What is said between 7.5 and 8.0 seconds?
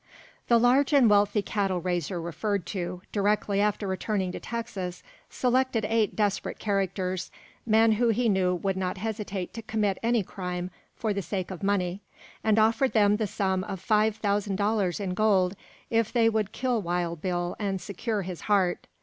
men